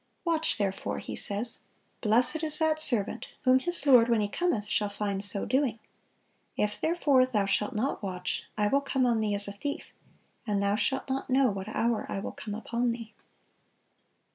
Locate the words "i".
8.57-8.67, 12.11-12.17